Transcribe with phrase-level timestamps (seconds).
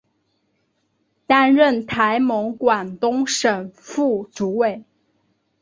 [1.27, 4.83] 担任台盟广东省副主委。